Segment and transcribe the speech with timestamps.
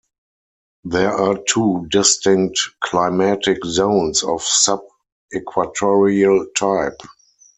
[0.83, 6.99] There are two distinct climatic zones of sub-equatorial type.